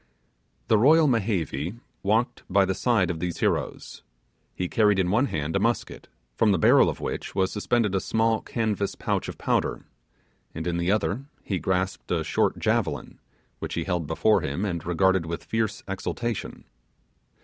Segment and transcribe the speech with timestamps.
[0.67, 4.01] The royal Mehevi walked by the side of these heroes.
[4.55, 7.99] He carried in one hand a musket, from the barrel of which was suspended a
[7.99, 9.85] small canvas pouch of powder,
[10.55, 13.19] and in the other he grasped a short javelin,
[13.59, 16.63] which he held before him and regarded with fierce exultation.